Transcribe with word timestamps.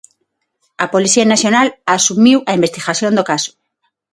A 0.83 0.85
Policía 0.93 1.25
Nacional 1.33 1.67
asumiu 1.97 2.39
a 2.49 2.51
investigación 2.59 3.11
do 3.17 3.27
caso. 3.31 3.51